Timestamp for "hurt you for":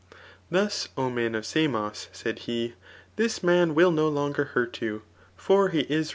4.45-5.69